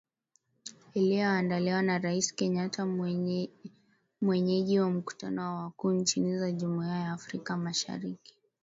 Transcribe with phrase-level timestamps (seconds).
[0.93, 2.85] Iliyoandaliwa na Rais Kenyatta
[4.21, 8.37] mwenyeji wa mkutano wa wakuu wa nchi za Jumuiya ya Afrika mashariki.